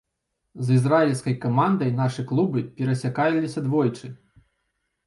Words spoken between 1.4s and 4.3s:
камандай нашы клубы перасякаліся двойчы.